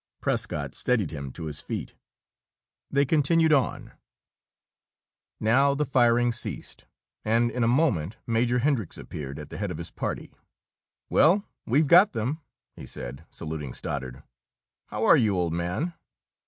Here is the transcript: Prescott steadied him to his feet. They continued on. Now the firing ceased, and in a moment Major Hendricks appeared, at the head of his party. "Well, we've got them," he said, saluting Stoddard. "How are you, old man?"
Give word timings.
Prescott 0.19 0.73
steadied 0.73 1.11
him 1.11 1.31
to 1.33 1.45
his 1.45 1.61
feet. 1.61 1.93
They 2.89 3.05
continued 3.05 3.53
on. 3.53 3.91
Now 5.39 5.75
the 5.75 5.85
firing 5.85 6.31
ceased, 6.31 6.85
and 7.23 7.51
in 7.51 7.63
a 7.63 7.67
moment 7.67 8.17
Major 8.25 8.57
Hendricks 8.57 8.97
appeared, 8.97 9.37
at 9.37 9.51
the 9.51 9.59
head 9.59 9.69
of 9.69 9.77
his 9.77 9.91
party. 9.91 10.33
"Well, 11.11 11.45
we've 11.67 11.85
got 11.85 12.13
them," 12.13 12.41
he 12.75 12.87
said, 12.87 13.27
saluting 13.29 13.75
Stoddard. 13.75 14.23
"How 14.87 15.05
are 15.05 15.17
you, 15.17 15.37
old 15.37 15.53
man?" 15.53 15.93